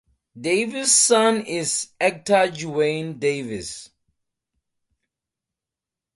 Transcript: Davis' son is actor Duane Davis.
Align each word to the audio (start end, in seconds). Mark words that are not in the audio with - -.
Davis' 0.35 0.95
son 0.95 1.41
is 1.45 1.89
actor 2.01 2.49
Duane 2.49 3.19
Davis. 3.19 3.91